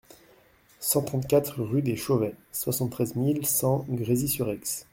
[0.79, 4.87] cent trente-quatre rue des Chauvets, soixante-treize mille cent Grésy-sur-Aix